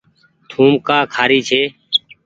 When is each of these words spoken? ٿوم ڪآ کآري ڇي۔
ٿوم 0.49 0.71
ڪآ 0.87 0.97
کآري 1.13 1.39
ڇي۔ 1.49 1.61